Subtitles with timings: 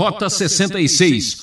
[0.00, 1.42] Rota 66.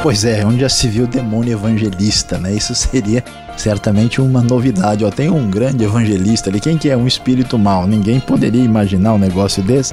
[0.00, 2.54] Pois é, onde já se viu demônio evangelista, né?
[2.54, 3.24] Isso seria
[3.56, 5.04] certamente uma novidade.
[5.04, 6.60] Ó, tem um grande evangelista ali.
[6.60, 7.84] Quem que é um espírito mau?
[7.84, 9.92] Ninguém poderia imaginar um negócio desse.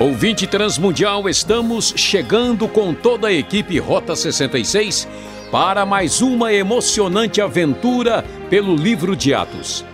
[0.00, 5.06] Ouvinte Transmundial, estamos chegando com toda a equipe Rota 66
[5.50, 9.84] para mais uma emocionante aventura pelo livro de Atos.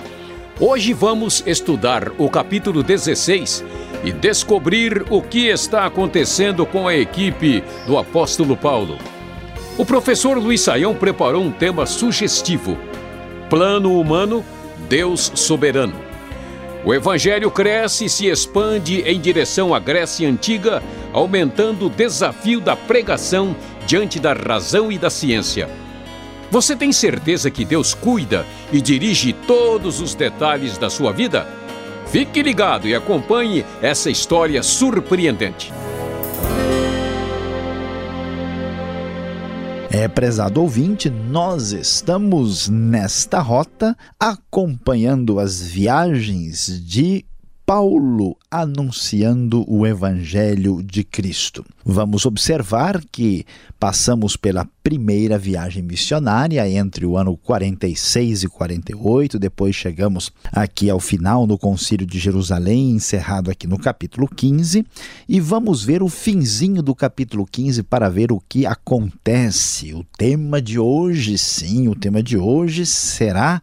[0.59, 3.64] Hoje vamos estudar o capítulo 16
[4.02, 8.98] e descobrir o que está acontecendo com a equipe do apóstolo Paulo.
[9.78, 12.77] O professor Luiz Saião preparou um tema sugestivo:
[13.48, 14.45] Plano humano,
[14.89, 15.95] Deus soberano.
[16.84, 22.77] O evangelho cresce e se expande em direção à Grécia Antiga, aumentando o desafio da
[22.77, 23.56] pregação
[23.87, 25.69] diante da razão e da ciência.
[26.51, 31.47] Você tem certeza que Deus cuida e dirige todos os detalhes da sua vida?
[32.06, 35.73] Fique ligado e acompanhe essa história surpreendente.
[39.91, 47.25] É, prezado ouvinte, nós estamos nesta rota acompanhando as viagens de
[47.67, 51.65] Paulo anunciando o Evangelho de Cristo.
[51.83, 53.47] Vamos observar que
[53.81, 61.01] passamos pela primeira viagem missionária entre o ano 46 e 48, depois chegamos aqui ao
[61.01, 64.85] final no Concílio de Jerusalém, encerrado aqui no capítulo 15,
[65.27, 69.95] e vamos ver o finzinho do capítulo 15 para ver o que acontece.
[69.95, 73.62] O tema de hoje, sim, o tema de hoje será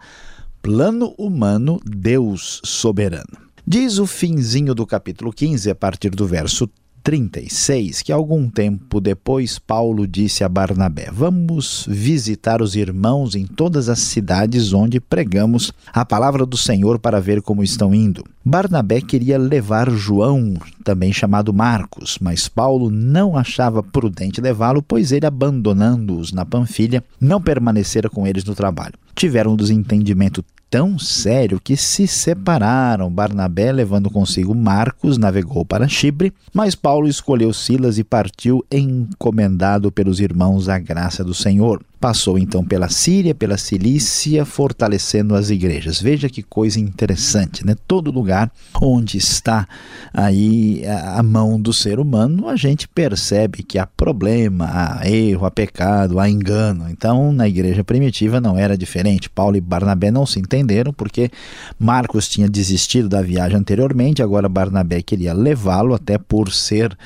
[0.59, 3.50] Plano Humano, Deus Soberano.
[3.73, 6.69] Diz o finzinho do capítulo 15, a partir do verso
[7.01, 13.87] 36, que algum tempo depois Paulo disse a Barnabé: Vamos visitar os irmãos em todas
[13.87, 18.25] as cidades onde pregamos a palavra do Senhor para ver como estão indo.
[18.43, 25.25] Barnabé queria levar João, também chamado Marcos, mas Paulo não achava prudente levá-lo, pois ele,
[25.25, 28.95] abandonando-os na Panfilha, não permanecera com eles no trabalho.
[29.15, 33.11] Tiveram um desentendimento tão sério que se separaram.
[33.11, 40.21] Barnabé, levando consigo Marcos, navegou para Chipre, mas Paulo escolheu Silas e partiu encomendado pelos
[40.21, 41.83] irmãos à graça do Senhor.
[42.01, 46.01] Passou então pela Síria, pela Cilícia, fortalecendo as igrejas.
[46.01, 47.75] Veja que coisa interessante, né?
[47.87, 48.51] Todo lugar
[48.81, 49.67] onde está
[50.11, 55.51] aí a mão do ser humano, a gente percebe que há problema, há erro, há
[55.51, 56.89] pecado, há engano.
[56.89, 59.29] Então, na igreja primitiva não era diferente.
[59.29, 61.29] Paulo e Barnabé não se entenderam porque
[61.77, 66.97] Marcos tinha desistido da viagem anteriormente, agora Barnabé queria levá-lo até por ser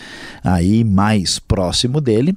[0.42, 2.34] aí mais próximo dele,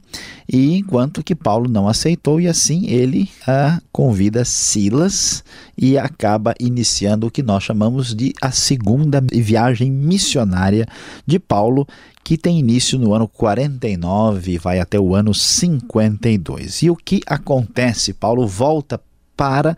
[0.50, 5.44] e enquanto que Paulo não aceitou e assim ele a convida Silas
[5.76, 10.86] e acaba iniciando o que nós chamamos de a segunda viagem missionária
[11.26, 11.86] de Paulo,
[12.24, 16.82] que tem início no ano 49 e vai até o ano 52.
[16.82, 18.14] E o que acontece?
[18.14, 18.98] Paulo volta
[19.38, 19.76] para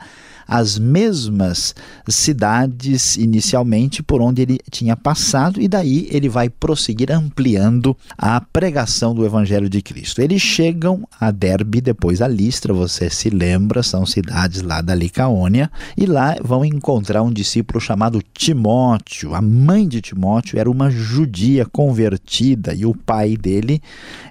[0.50, 1.76] as mesmas
[2.08, 9.14] cidades inicialmente por onde ele tinha passado e daí ele vai prosseguir ampliando a pregação
[9.14, 10.20] do evangelho de Cristo.
[10.20, 15.70] Eles chegam a Derbe, depois a Listra, você se lembra, são cidades lá da Licaônia,
[15.96, 19.36] e lá vão encontrar um discípulo chamado Timóteo.
[19.36, 23.80] A mãe de Timóteo era uma judia convertida e o pai dele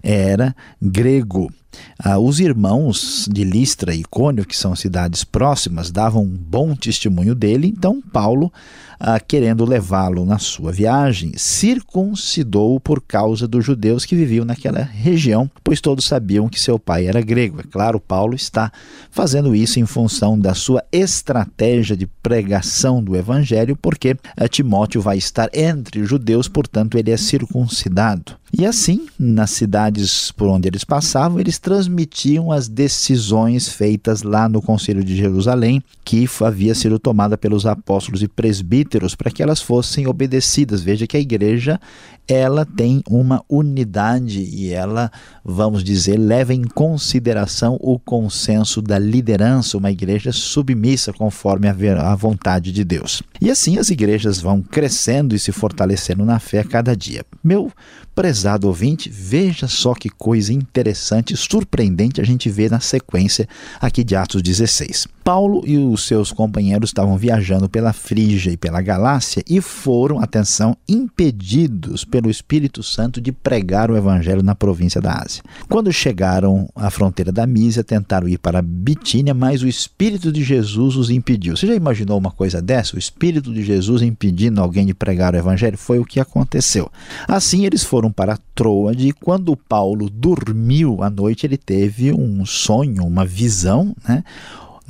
[0.03, 1.49] era grego.
[1.97, 7.35] Ah, os irmãos de Listra e Cônio, que são cidades próximas, davam um bom testemunho
[7.35, 8.51] dele, então Paulo,
[8.99, 15.49] ah, querendo levá-lo na sua viagem, circuncidou por causa dos judeus que viviam naquela região,
[15.63, 17.61] pois todos sabiam que seu pai era grego.
[17.61, 18.71] É claro, Paulo está
[19.09, 25.17] fazendo isso em função da sua estratégia de pregação do evangelho, porque ah, Timóteo vai
[25.17, 28.37] estar entre judeus, portanto, ele é circuncidado.
[28.51, 34.59] E assim, nas cidades por onde eles passavam, eles transmitiam as decisões feitas lá no
[34.59, 40.07] Conselho de Jerusalém, que havia sido tomada pelos apóstolos e presbíteros para que elas fossem
[40.07, 40.81] obedecidas.
[40.81, 41.79] Veja que a igreja
[42.27, 45.11] ela tem uma unidade e ela,
[45.49, 52.71] vamos dizer, leva em consideração o consenso da liderança, uma igreja submissa conforme a vontade
[52.71, 53.21] de Deus.
[53.41, 57.25] E assim as igrejas vão crescendo e se fortalecendo na fé a cada dia.
[57.43, 57.71] Meu
[58.19, 63.47] prezado ouvinte, veja só que coisa interessante, surpreendente a gente vê na sequência
[63.79, 65.07] aqui de Atos 16.
[65.23, 70.75] Paulo e os seus companheiros estavam viajando pela Frígia e pela Galácia e foram, atenção,
[70.87, 75.38] impedidos pelo Espírito Santo de pregar o evangelho na província da Ásia.
[75.67, 80.95] Quando chegaram à fronteira da Mísia, tentaram ir para Bitínia, mas o Espírito de Jesus
[80.95, 81.55] os impediu.
[81.55, 82.95] Você já imaginou uma coisa dessa?
[82.95, 85.77] O Espírito de Jesus impedindo alguém de pregar o evangelho?
[85.77, 86.91] Foi o que aconteceu.
[87.27, 93.05] Assim, eles foram para Troade e quando Paulo dormiu à noite, ele teve um sonho,
[93.05, 94.23] uma visão, né?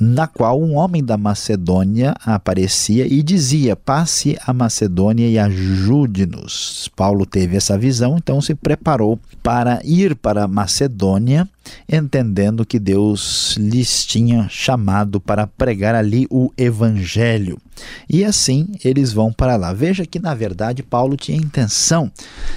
[0.00, 6.90] Na qual um homem da Macedônia aparecia e dizia: Passe a Macedônia e ajude-nos.
[6.96, 11.46] Paulo teve essa visão, então se preparou para ir para a Macedônia,
[11.86, 17.58] entendendo que Deus lhes tinha chamado para pregar ali o evangelho.
[18.08, 19.74] E assim eles vão para lá.
[19.74, 22.10] Veja que, na verdade, Paulo tinha intenção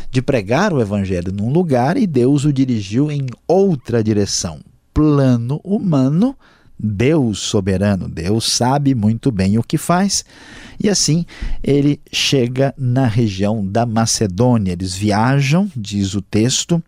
[0.10, 4.60] de pregar o evangelho num lugar e Deus o dirigiu em outra direção.
[4.94, 6.36] Plano humano
[6.80, 10.26] Deus soberano, Deus sabe muito bem o que faz.
[10.82, 11.26] E assim
[11.64, 14.74] ele chega na região da Macedônia.
[14.74, 16.84] Eles viajam, diz o texto,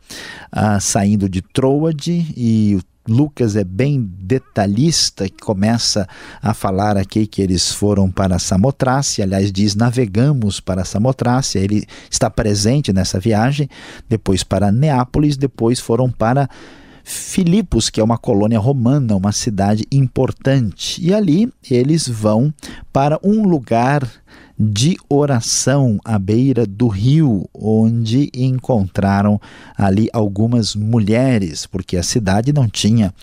[0.53, 6.07] uh, saindo de Troade e o Lucas é bem detalhista, que começa
[6.41, 12.29] a falar aqui que eles foram para Samotrácia, aliás, diz navegamos para Samotrácia, ele está
[12.29, 13.69] presente nessa viagem,
[14.09, 16.49] depois para Neápolis, depois foram para
[17.07, 20.99] Filipos, que é uma colônia romana, uma cidade importante.
[20.99, 22.51] E ali eles vão
[22.91, 24.09] para um lugar
[24.57, 29.39] de oração à beira do rio, onde encontraram
[29.77, 33.13] ali algumas mulheres, porque a cidade não tinha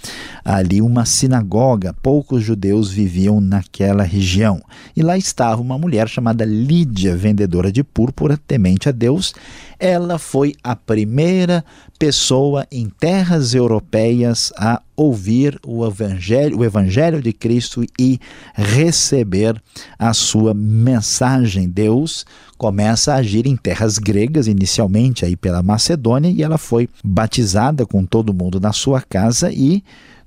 [0.45, 4.63] ali uma sinagoga, poucos judeus viviam naquela região.
[4.95, 9.35] E lá estava uma mulher chamada Lídia, vendedora de púrpura, temente a Deus.
[9.85, 11.65] Ela foi a primeira
[11.99, 18.21] pessoa em terras europeias a ouvir o evangelho, o evangelho de Cristo e
[18.55, 19.61] receber
[19.99, 21.69] a sua mensagem.
[21.69, 22.25] Deus
[22.57, 28.05] começa a agir em terras gregas, inicialmente aí pela Macedônia, e ela foi batizada com
[28.05, 29.83] todo mundo na sua casa e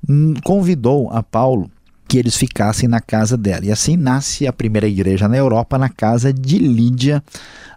[0.06, 1.72] hum, convidou a Paulo
[2.15, 3.65] que eles ficassem na casa dela.
[3.65, 7.21] E assim nasce a primeira igreja na Europa, na casa de Lídia,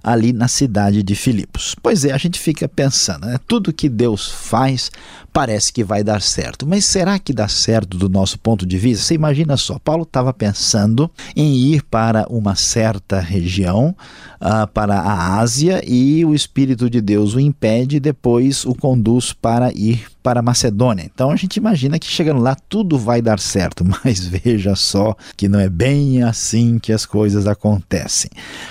[0.01, 1.75] ali na cidade de Filipos.
[1.83, 3.37] Pois é, a gente fica pensando, né?
[3.49, 4.93] tudo que Deus faz
[5.33, 9.05] parece que vai dar certo, mas será que dá certo do nosso ponto de vista?
[9.05, 13.95] Você imagina só, Paulo estava pensando em ir para uma certa região,
[14.41, 19.33] uh, para a Ásia, e o Espírito de Deus o impede e depois o conduz
[19.33, 21.05] para ir para a Macedônia.
[21.05, 25.49] Então a gente imagina que chegando lá tudo vai dar certo, mas veja só que
[25.49, 28.31] não é bem assim que as coisas acontecem.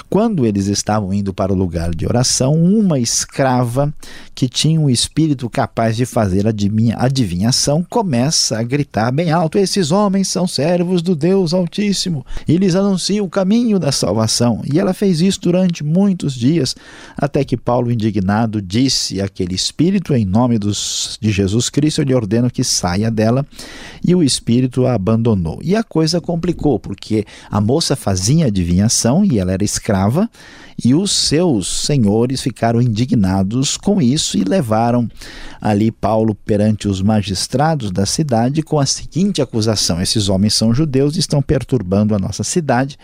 [0.10, 3.94] Quando eles estavam indo para o lugar de oração, uma escrava
[4.36, 10.28] que tinha um espírito capaz de fazer adivinhação começa a gritar bem alto: Esses homens
[10.28, 14.62] são servos do Deus Altíssimo e lhes anunciam o caminho da salvação.
[14.72, 16.76] E ela fez isso durante muitos dias,
[17.18, 22.16] até que Paulo, indignado, disse àquele espírito, em nome dos, de Jesus Cristo, eu lhe
[22.16, 23.46] ordeno que saia dela,
[24.04, 25.60] e o espírito a abandonou.
[25.64, 30.30] E a coisa complicou, porque a moça fazia adivinhação e ela era escrava,
[30.84, 35.10] e os seus senhores ficaram indignados com isso e levaram
[35.60, 41.16] ali Paulo perante os magistrados da cidade com a seguinte acusação: esses homens são judeus
[41.16, 42.98] e estão perturbando a nossa cidade,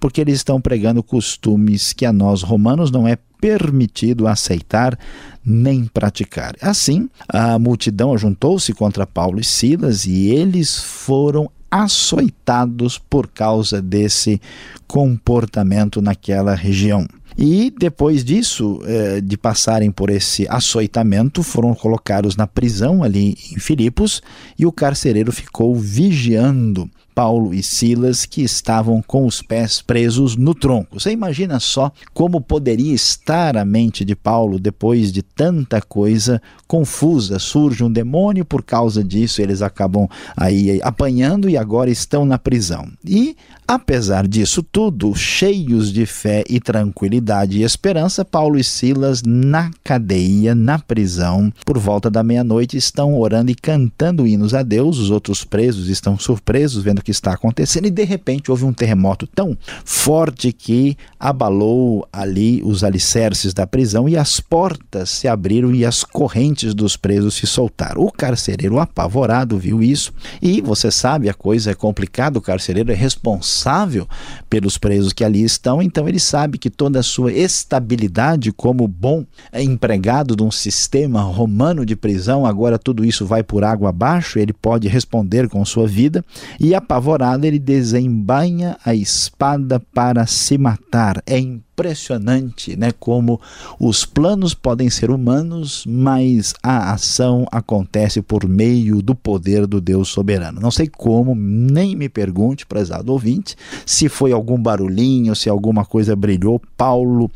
[0.00, 4.96] porque eles estão pregando costumes que a nós romanos não é permitido aceitar
[5.44, 6.54] nem praticar.
[6.60, 14.38] Assim, a multidão ajuntou-se contra Paulo e Silas e eles foram açoitados por causa desse
[14.86, 17.08] comportamento naquela região.
[17.36, 23.58] E depois disso, eh, de passarem por esse açoitamento, foram colocados na prisão ali em
[23.58, 24.20] Filipos
[24.58, 30.54] e o carcereiro ficou vigiando Paulo e Silas, que estavam com os pés presos no
[30.54, 30.98] tronco.
[30.98, 36.40] Você imagina só como poderia estar a mente de Paulo depois de tanta coisa
[36.72, 37.38] confusa.
[37.38, 42.88] Surge um demônio, por causa disso eles acabam aí apanhando e agora estão na prisão.
[43.04, 43.36] E
[43.68, 50.54] apesar disso tudo, cheios de fé e tranquilidade e esperança, Paulo e Silas na cadeia,
[50.54, 54.98] na prisão, por volta da meia-noite estão orando e cantando hinos a Deus.
[54.98, 58.72] Os outros presos estão surpresos vendo o que está acontecendo e de repente houve um
[58.72, 65.74] terremoto tão forte que abalou ali os alicerces da prisão e as portas se abriram
[65.74, 68.02] e as correntes dos presos se soltaram.
[68.02, 72.94] O carcereiro apavorado viu isso e você sabe a coisa é complicada, o carcereiro é
[72.94, 74.06] responsável
[74.48, 80.36] pelos presos que ali estão, então ele sabe que toda sua estabilidade como bom empregado
[80.36, 84.86] de um sistema romano de prisão, agora tudo isso vai por água abaixo, ele pode
[84.88, 86.24] responder com sua vida,
[86.60, 91.22] e apavorado ele desembainha a espada para se matar.
[91.26, 91.38] É
[91.72, 93.40] impressionante, né, como
[93.80, 100.08] os planos podem ser humanos, mas a ação acontece por meio do poder do Deus
[100.08, 100.60] soberano.
[100.60, 106.14] Não sei como, nem me pergunte, prezado ouvinte, se foi algum barulhinho, se alguma coisa
[106.14, 106.60] brilhou.
[106.76, 107.30] Paulo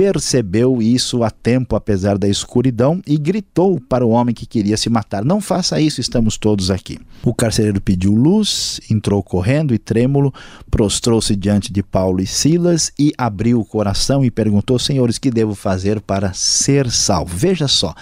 [0.00, 4.88] percebeu isso a tempo, apesar da escuridão, e gritou para o homem que queria se
[4.88, 6.98] matar: Não faça isso, estamos todos aqui.
[7.22, 10.32] O carcereiro pediu luz, entrou correndo e trêmulo,
[10.70, 15.54] prostrou-se diante de Paulo e Silas e abriu o coração e perguntou: Senhores, que devo
[15.54, 17.36] fazer para ser salvo?
[17.36, 17.94] Veja só.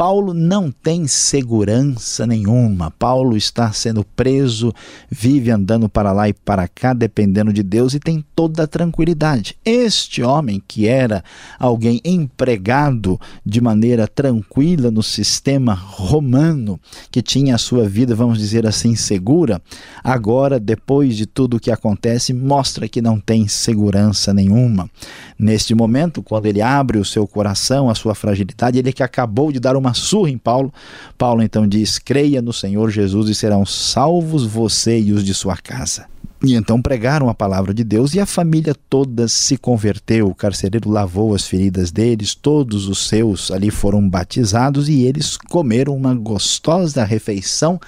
[0.00, 2.90] Paulo não tem segurança nenhuma.
[2.90, 4.72] Paulo está sendo preso,
[5.10, 9.58] vive andando para lá e para cá, dependendo de Deus e tem toda a tranquilidade.
[9.62, 11.22] Este homem, que era
[11.58, 16.80] alguém empregado de maneira tranquila no sistema romano,
[17.10, 19.60] que tinha a sua vida, vamos dizer assim, segura,
[20.02, 24.88] agora, depois de tudo o que acontece, mostra que não tem segurança nenhuma.
[25.40, 29.58] Neste momento, quando ele abre o seu coração, a sua fragilidade, ele que acabou de
[29.58, 30.72] dar uma uma surra em Paulo.
[31.18, 35.56] Paulo então diz: creia no Senhor Jesus e serão salvos você e os de sua
[35.56, 36.06] casa.
[36.42, 40.28] E então pregaram a palavra de Deus e a família toda se converteu.
[40.28, 45.94] O carcereiro lavou as feridas deles, todos os seus ali foram batizados e eles comeram
[45.94, 47.78] uma gostosa refeição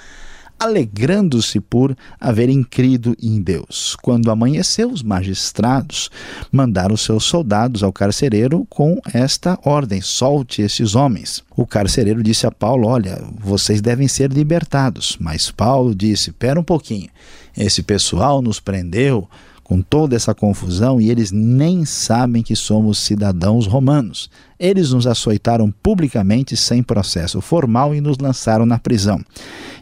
[0.63, 3.97] alegrando-se por haverem crido em Deus.
[4.01, 6.09] Quando amanheceu, os magistrados
[6.49, 11.43] mandaram seus soldados ao carcereiro com esta ordem: solte esses homens.
[11.55, 15.17] O carcereiro disse a Paulo: Olha, vocês devem ser libertados.
[15.19, 17.09] Mas Paulo disse: Pera um pouquinho,
[17.57, 19.27] esse pessoal nos prendeu
[19.63, 24.29] com toda essa confusão e eles nem sabem que somos cidadãos romanos.
[24.59, 29.19] Eles nos açoitaram publicamente sem processo formal e nos lançaram na prisão.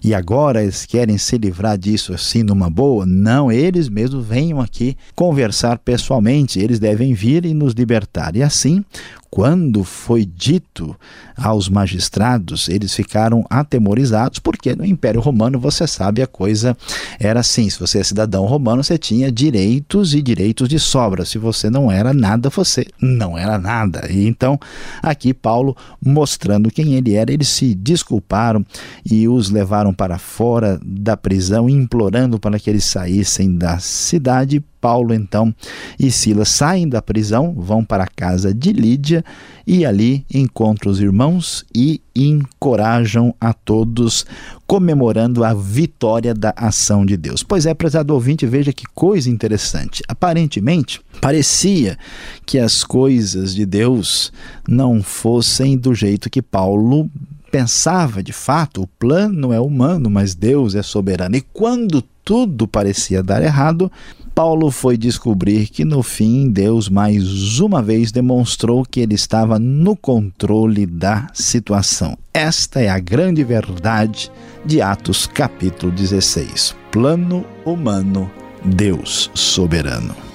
[0.03, 3.05] E agora eles querem se livrar disso assim numa boa?
[3.05, 6.59] Não, eles mesmos venham aqui conversar pessoalmente.
[6.59, 8.35] Eles devem vir e nos libertar.
[8.35, 8.83] E assim,
[9.31, 10.93] quando foi dito
[11.37, 16.75] aos magistrados, eles ficaram atemorizados, porque no Império Romano, você sabe, a coisa
[17.17, 21.23] era assim: se você é cidadão romano, você tinha direitos e direitos de sobra.
[21.23, 24.05] Se você não era nada, você não era nada.
[24.11, 24.59] E então,
[25.01, 28.65] aqui Paulo mostrando quem ele era, eles se desculparam
[29.09, 35.13] e os levaram para fora da prisão, implorando para que eles saíssem da cidade Paulo
[35.13, 35.53] então
[35.99, 39.23] e Silas saem da prisão, vão para a casa de Lídia
[39.65, 44.25] e ali encontram os irmãos e encorajam a todos,
[44.65, 47.43] comemorando a vitória da ação de Deus.
[47.43, 50.01] Pois é, prezado ouvinte, veja que coisa interessante.
[50.07, 51.97] Aparentemente, parecia
[52.45, 54.33] que as coisas de Deus
[54.67, 57.09] não fossem do jeito que Paulo
[57.51, 61.35] pensava de fato, o plano é humano, mas Deus é soberano.
[61.35, 63.91] E quando tudo parecia dar errado,
[64.33, 69.95] Paulo foi descobrir que no fim Deus mais uma vez demonstrou que ele estava no
[69.95, 72.17] controle da situação.
[72.33, 74.31] Esta é a grande verdade
[74.65, 76.75] de Atos capítulo 16.
[76.91, 78.31] Plano humano,
[78.63, 80.30] Deus soberano.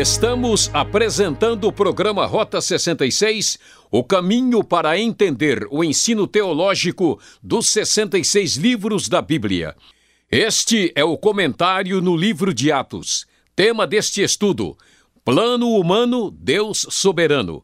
[0.00, 3.58] Estamos apresentando o programa Rota 66,
[3.90, 9.76] o caminho para entender o ensino teológico dos 66 livros da Bíblia.
[10.30, 13.26] Este é o comentário no livro de Atos.
[13.54, 14.74] Tema deste estudo:
[15.22, 17.62] Plano Humano, Deus Soberano.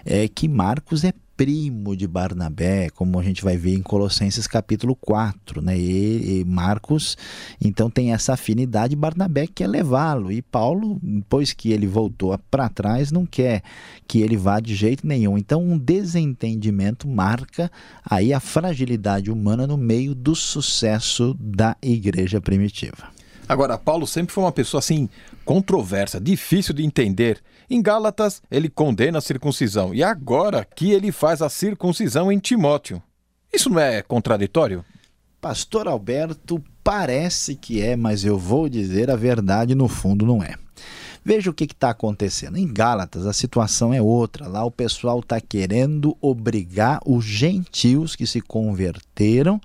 [0.05, 4.95] é que Marcos é primo de Barnabé, como a gente vai ver em Colossenses capítulo
[4.95, 5.77] 4, né?
[5.77, 7.15] E, e Marcos,
[7.61, 13.11] então tem essa afinidade, Barnabé quer levá-lo e Paulo, depois que ele voltou para trás,
[13.11, 13.61] não quer
[14.07, 15.37] que ele vá de jeito nenhum.
[15.37, 17.71] Então um desentendimento marca
[18.03, 23.15] aí a fragilidade humana no meio do sucesso da igreja primitiva.
[23.47, 25.07] Agora, Paulo sempre foi uma pessoa assim
[25.45, 27.41] controversa, difícil de entender.
[27.69, 33.01] Em Gálatas, ele condena a circuncisão e agora que ele faz a circuncisão em Timóteo.
[33.53, 34.85] Isso não é contraditório?
[35.41, 40.55] Pastor Alberto, parece que é, mas eu vou dizer a verdade, no fundo não é.
[41.23, 42.57] Veja o que está acontecendo.
[42.57, 44.47] Em Gálatas, a situação é outra.
[44.47, 49.59] Lá o pessoal está querendo obrigar os gentios que se converteram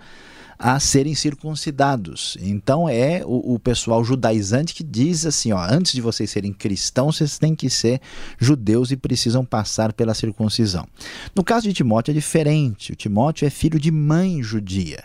[0.63, 2.39] a serem circuncidados.
[2.41, 7.17] Então é o, o, pessoal judaizante que diz assim, ó, antes de vocês serem cristãos,
[7.17, 8.01] vocês têm que ser
[8.39, 10.87] judeus e precisam passar pela circuncisão.
[11.35, 12.93] No caso de Timóteo é diferente.
[12.93, 15.03] O Timóteo é filho de mãe judia.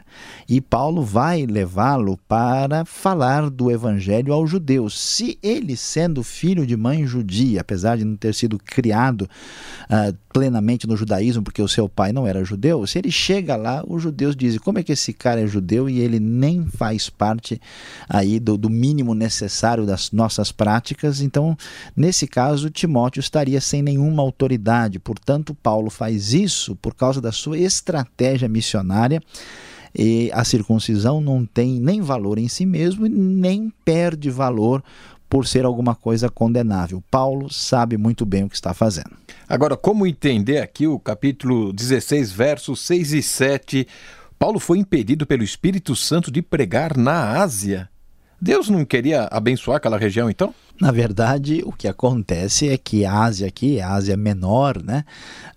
[0.47, 4.99] E Paulo vai levá-lo para falar do evangelho aos judeus.
[4.99, 10.85] Se ele, sendo filho de mãe judia, apesar de não ter sido criado uh, plenamente
[10.85, 14.35] no judaísmo, porque o seu pai não era judeu, se ele chega lá, os judeus
[14.35, 17.61] dizem: como é que esse cara é judeu e ele nem faz parte
[18.07, 21.21] aí do, do mínimo necessário das nossas práticas?
[21.21, 21.57] Então,
[21.95, 24.99] nesse caso, Timóteo estaria sem nenhuma autoridade.
[24.99, 29.21] Portanto, Paulo faz isso por causa da sua estratégia missionária
[29.97, 34.83] e a circuncisão não tem nem valor em si mesmo, nem perde valor
[35.29, 37.03] por ser alguma coisa condenável.
[37.11, 39.11] Paulo sabe muito bem o que está fazendo.
[39.47, 43.87] Agora, como entender aqui o capítulo 16, versos 6 e 7?
[44.37, 47.89] Paulo foi impedido pelo Espírito Santo de pregar na Ásia.
[48.39, 50.53] Deus não queria abençoar aquela região então?
[50.79, 55.03] Na verdade, o que acontece é que a Ásia aqui, a Ásia Menor, né,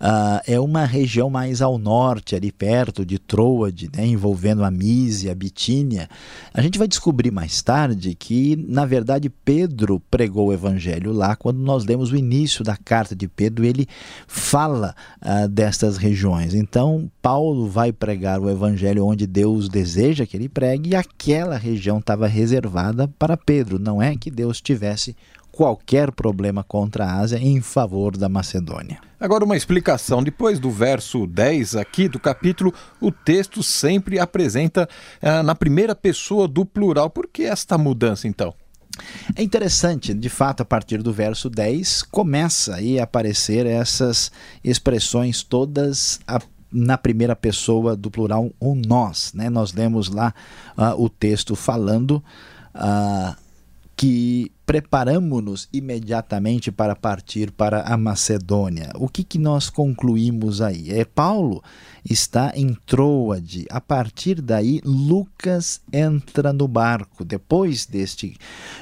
[0.01, 5.33] uh, é uma região mais ao norte, ali perto de Troade, né, envolvendo a Mísia,
[5.33, 6.09] a Bitínia.
[6.55, 11.37] A gente vai descobrir mais tarde que, na verdade, Pedro pregou o evangelho lá.
[11.37, 13.87] Quando nós lemos o início da carta de Pedro, ele
[14.27, 16.55] fala uh, destas regiões.
[16.55, 21.99] Então, Paulo vai pregar o evangelho onde Deus deseja que ele pregue e aquela região
[21.99, 23.79] estava reservada para Pedro.
[23.79, 25.10] Não é que Deus tivesse
[25.53, 29.01] qualquer problema contra a Ásia em favor da Macedônia.
[29.19, 30.23] Agora, uma explicação.
[30.23, 34.89] Depois do verso 10 aqui do capítulo, o texto sempre apresenta
[35.21, 37.11] ah, na primeira pessoa do plural.
[37.11, 38.55] Por que esta mudança, então?
[39.35, 44.31] É interessante, de fato, a partir do verso 10, começa aí a aparecer essas
[44.65, 46.41] expressões todas a
[46.73, 49.33] na primeira pessoa do plural, o nós.
[49.35, 49.51] Né?
[49.51, 50.33] Nós lemos lá
[50.79, 52.23] uh, o texto falando
[52.77, 53.35] uh,
[53.97, 58.93] que preparamos-nos imediatamente para partir para a Macedônia.
[58.95, 60.93] O que, que nós concluímos aí?
[60.93, 61.61] É Paulo
[62.09, 63.67] está em Troade.
[63.69, 67.25] A partir daí, Lucas entra no barco.
[67.25, 68.37] Depois deste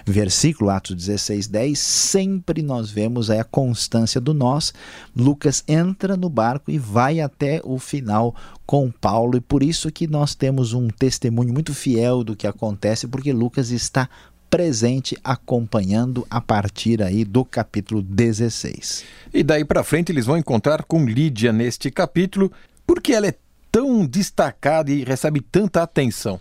[0.05, 4.75] versículo, Atos 16, 10, sempre nós vemos a constância do nós.
[5.17, 8.35] Lucas entra no barco e vai até o final
[8.67, 13.09] com Paulo, e por isso que nós temos um testemunho muito fiel do que acontece,
[13.09, 14.11] porque Lucas está
[14.51, 19.05] presente acompanhando a partir aí do capítulo 16.
[19.33, 22.51] E daí para frente eles vão encontrar com Lídia neste capítulo,
[22.87, 23.35] porque ela é
[23.71, 26.41] tão destacada e recebe tanta atenção.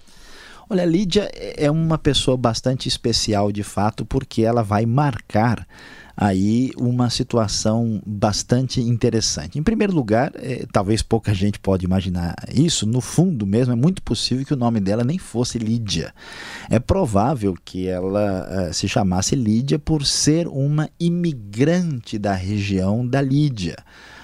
[0.70, 5.66] Olha, Lídia é uma pessoa bastante especial de fato, porque ela vai marcar
[6.18, 9.60] aí uma situação bastante interessante.
[9.60, 14.02] Em primeiro lugar, é, talvez pouca gente pode imaginar isso, no fundo mesmo é muito
[14.02, 16.12] possível que o nome dela nem fosse Lídia.
[16.70, 23.22] É provável que ela uh, se chamasse Lídia por ser uma imigrante da região da
[23.22, 23.78] Lídia.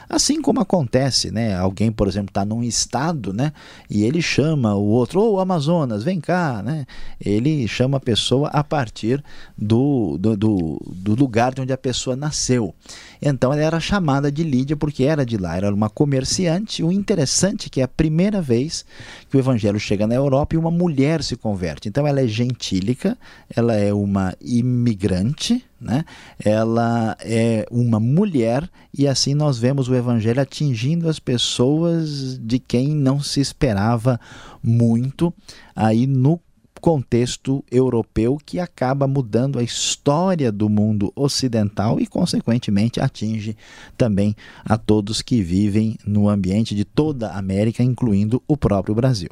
[0.10, 1.56] Assim como acontece, né?
[1.56, 3.52] Alguém, por exemplo, está num estado, né?
[3.89, 6.86] E ele chama o outro, ô oh, Amazonas, vem cá, né?
[7.20, 9.24] Ele chama a pessoa a partir
[9.58, 12.74] do, do, do, do lugar de onde a pessoa nasceu.
[13.22, 16.84] Então ela era chamada de Lídia porque era de lá, era uma comerciante.
[16.84, 18.86] O interessante é que é a primeira vez
[19.30, 21.88] que o evangelho chega na Europa e uma mulher se converte.
[21.88, 23.18] Então ela é gentílica,
[23.56, 26.06] ela é uma imigrante, né?
[26.43, 32.89] ela é uma mulher e assim nós vemos o evangelho atingindo as pessoas de quem
[32.89, 34.19] não se esperava
[34.63, 35.34] muito
[35.76, 36.39] aí no
[36.84, 43.56] contexto europeu que acaba mudando a história do mundo ocidental e, consequentemente, atinge
[43.98, 49.30] também a todos que vivem no ambiente de toda a América, incluindo o próprio Brasil.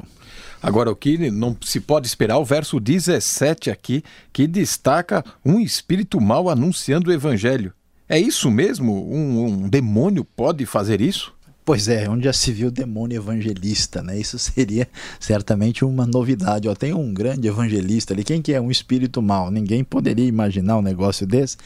[0.62, 6.20] Agora, o que não se pode esperar, o verso 17 aqui, que destaca um espírito
[6.20, 7.72] mau anunciando o evangelho.
[8.08, 8.92] É isso mesmo?
[9.12, 11.34] Um, um demônio pode fazer isso?
[11.64, 14.18] Pois é, onde já se viu demônio evangelista, né?
[14.18, 14.88] Isso seria
[15.20, 16.68] certamente uma novidade.
[16.68, 18.24] Ó, tem um grande evangelista ali.
[18.24, 19.48] Quem que é um espírito mau?
[19.48, 21.56] Ninguém poderia imaginar um negócio desse.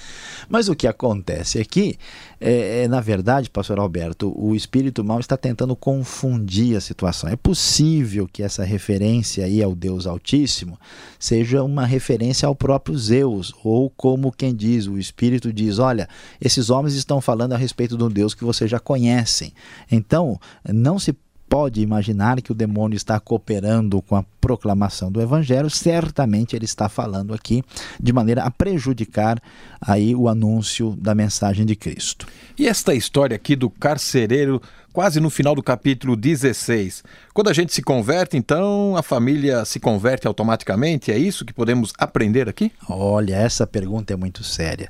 [0.51, 1.97] Mas o que acontece aqui
[2.39, 7.31] é, é, na verdade, pastor Alberto, o espírito mau está tentando confundir a situação.
[7.31, 10.79] É possível que essa referência aí ao Deus Altíssimo
[11.19, 16.07] seja uma referência ao próprio Zeus, ou como quem diz, o espírito diz: olha,
[16.39, 19.55] esses homens estão falando a respeito de um Deus que vocês já conhecem.
[19.91, 21.17] Então, não se
[21.49, 26.89] pode imaginar que o demônio está cooperando com a proclamação do evangelho, certamente ele está
[26.89, 27.63] falando aqui
[28.01, 29.41] de maneira a prejudicar
[29.81, 32.27] aí o anúncio da mensagem de Cristo.
[32.59, 34.61] E esta história aqui do carcereiro,
[34.93, 39.79] quase no final do capítulo 16, quando a gente se converte, então a família se
[39.79, 41.13] converte automaticamente?
[41.13, 42.73] É isso que podemos aprender aqui?
[42.89, 44.89] Olha, essa pergunta é muito séria.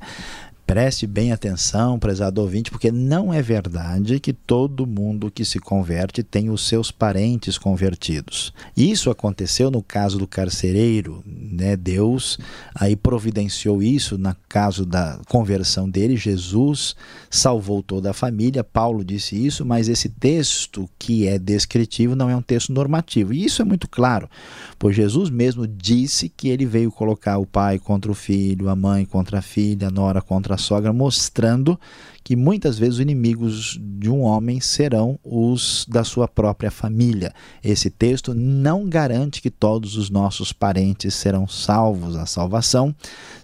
[0.67, 6.21] Preste bem atenção, prezado ouvinte, porque não é verdade que todo mundo que se converte
[6.21, 8.53] tem os seus parentes convertidos.
[8.75, 11.77] Isso aconteceu no caso do carcereiro, né?
[11.77, 12.37] Deus
[12.75, 16.17] aí providenciou isso no caso da conversão dele.
[16.17, 16.97] Jesus
[17.29, 18.61] salvou toda a família.
[18.61, 23.33] Paulo disse isso, mas esse texto que é descritivo não é um texto normativo.
[23.33, 24.29] E isso é muito claro,
[24.77, 29.05] pois Jesus mesmo disse que ele veio colocar o pai contra o filho, a mãe
[29.05, 31.79] contra a filha, a nora contra a sogra, mostrando
[32.23, 37.33] que muitas vezes os inimigos de um homem serão os da sua própria família.
[37.63, 42.17] Esse texto não garante que todos os nossos parentes serão salvos.
[42.17, 42.93] A salvação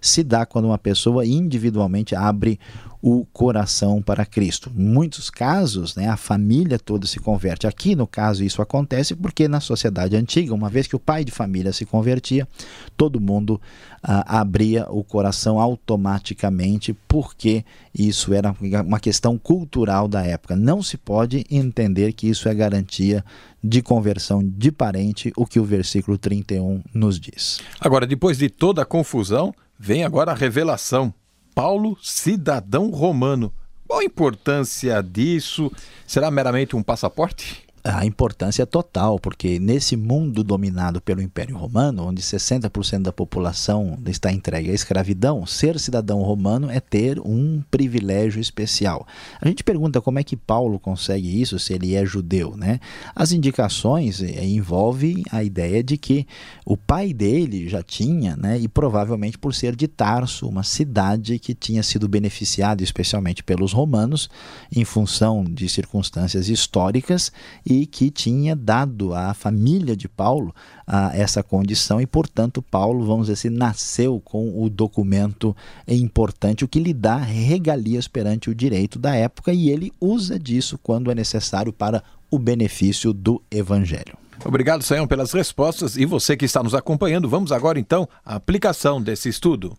[0.02, 2.60] se dá quando uma pessoa individualmente abre
[3.06, 4.72] o coração para Cristo.
[4.74, 7.68] Em muitos casos, né, a família toda se converte.
[7.68, 11.32] Aqui, no caso, isso acontece porque na sociedade antiga, uma vez que o pai de
[11.32, 12.48] família se convertia,
[12.96, 13.60] todo mundo
[14.02, 20.56] ah, abria o coração automaticamente, porque isso era uma questão cultural da época.
[20.56, 23.22] Não se pode entender que isso é garantia
[23.62, 27.60] de conversão de parente, o que o versículo 31 nos diz.
[27.82, 31.13] Agora, depois de toda a confusão, vem agora a revelação.
[31.54, 33.54] Paulo, cidadão romano.
[33.88, 35.72] Qual a importância disso?
[36.08, 37.63] Será meramente um passaporte?
[37.84, 44.32] A importância total, porque nesse mundo dominado pelo Império Romano, onde 60% da população está
[44.32, 49.06] entregue à escravidão, ser cidadão romano é ter um privilégio especial.
[49.41, 52.80] A gente pergunta como é que Paulo consegue isso se ele é judeu, né?
[53.13, 56.26] As indicações eh, envolvem a ideia de que
[56.65, 61.54] o pai dele já tinha, né, e provavelmente por ser de Tarso, uma cidade que
[61.54, 64.30] tinha sido beneficiada especialmente pelos romanos
[64.72, 67.32] em função de circunstâncias históricas
[67.65, 70.54] e que tinha dado à família de Paulo
[70.86, 75.56] a, essa condição e, portanto, Paulo, vamos dizer assim, nasceu com o documento
[75.88, 80.80] importante, o que lhe dá regalias perante o direito da época e ele usa disso
[80.82, 84.18] quando é necessário para o benefício do evangelho.
[84.46, 87.30] Obrigado, Sayão, pelas respostas e você que está nos acompanhando.
[87.30, 89.78] Vamos agora então à aplicação desse estudo.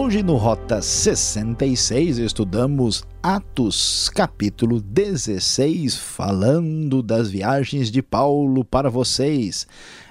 [0.00, 9.66] Hoje no Rota 66 estudamos Atos, capítulo 16, falando das viagens de Paulo para vocês.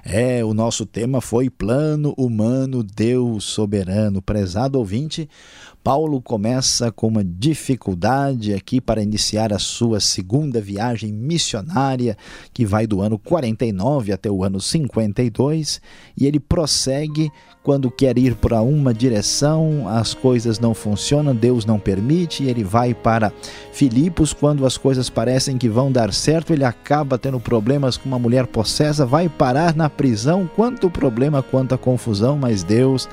[0.10, 4.22] É, o nosso tema foi Plano Humano, Deus Soberano.
[4.22, 5.28] Prezado ouvinte,
[5.84, 12.18] Paulo começa com uma dificuldade aqui para iniciar a sua segunda viagem missionária,
[12.54, 15.82] que vai do ano 49 até o ano 52,
[16.18, 17.30] e ele prossegue
[17.64, 22.64] quando quer ir para uma direção, as coisas não funcionam, Deus não permite, e ele
[22.64, 23.32] vai para
[23.74, 28.18] Filipos quando as coisas parecem que vão dar certo, ele acaba tendo problemas com uma
[28.18, 33.10] mulher possessa, vai parar na prisão, quanto problema, quanta confusão, mas Deus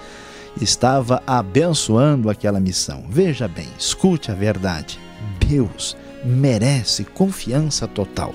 [0.60, 3.04] estava abençoando aquela missão.
[3.08, 5.00] Veja bem, escute a verdade.
[5.48, 8.34] Deus merece confiança total.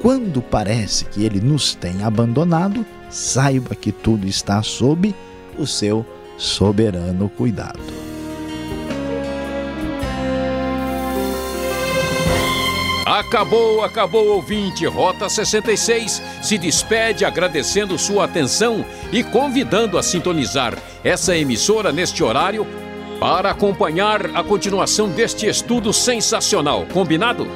[0.00, 5.14] Quando parece que ele nos tem abandonado, saiba que tudo está sob
[5.58, 6.04] o seu
[6.38, 7.99] soberano cuidado.
[13.10, 14.86] Acabou, acabou, ouvinte.
[14.86, 22.64] Rota 66 se despede agradecendo sua atenção e convidando a sintonizar essa emissora neste horário
[23.18, 26.86] para acompanhar a continuação deste estudo sensacional.
[26.92, 27.48] Combinado?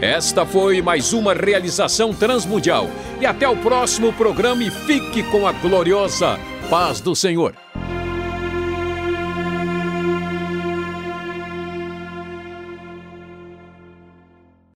[0.00, 2.88] Esta foi mais uma realização transmundial.
[3.20, 6.38] E até o próximo programa e fique com a gloriosa
[6.70, 7.63] paz do Senhor.